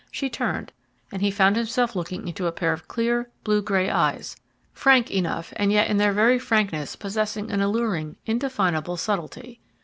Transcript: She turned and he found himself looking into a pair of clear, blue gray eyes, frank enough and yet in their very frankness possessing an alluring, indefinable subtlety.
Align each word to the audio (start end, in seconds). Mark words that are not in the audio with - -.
She 0.09 0.31
turned 0.31 0.71
and 1.11 1.21
he 1.21 1.29
found 1.29 1.55
himself 1.55 1.95
looking 1.95 2.27
into 2.27 2.47
a 2.47 2.51
pair 2.51 2.73
of 2.73 2.87
clear, 2.87 3.29
blue 3.43 3.61
gray 3.61 3.87
eyes, 3.87 4.35
frank 4.73 5.11
enough 5.11 5.53
and 5.57 5.71
yet 5.71 5.91
in 5.91 5.97
their 5.97 6.11
very 6.11 6.39
frankness 6.39 6.95
possessing 6.95 7.51
an 7.51 7.61
alluring, 7.61 8.15
indefinable 8.25 8.97
subtlety. 8.97 9.61